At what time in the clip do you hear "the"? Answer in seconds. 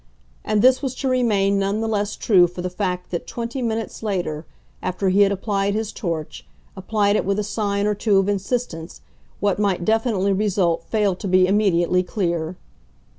1.79-1.87, 2.63-2.71